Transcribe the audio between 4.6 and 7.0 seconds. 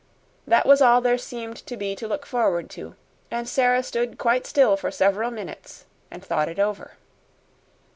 for several minutes and thought it over.